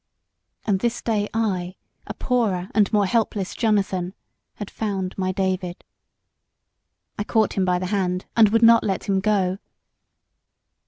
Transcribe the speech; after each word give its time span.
And 0.65 0.79
this 0.79 0.99
day, 0.99 1.29
I, 1.31 1.75
a 2.07 2.15
poorer 2.15 2.69
and 2.73 2.91
more 2.91 3.05
helpless 3.05 3.53
Jonathan, 3.53 4.15
had 4.55 4.71
found 4.71 5.15
my 5.15 5.31
David. 5.31 5.83
I 7.19 7.23
caught 7.23 7.53
him 7.53 7.65
by 7.65 7.77
the 7.77 7.85
hand, 7.93 8.25
and 8.35 8.49
would 8.49 8.63
not 8.63 8.83
let 8.83 9.03
him 9.03 9.19
go. 9.19 9.59